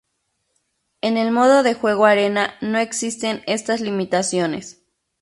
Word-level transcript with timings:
En 1.01 1.15
el 1.15 1.31
modo 1.31 1.61
de 1.61 1.75
juego 1.75 2.05
Arena 2.07 2.55
no 2.61 2.79
existen 2.79 3.43
estas 3.45 3.81
limitaciones. 3.81 4.81